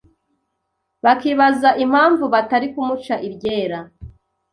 [1.03, 3.79] bakibaza impamvu batari kumuca iryera.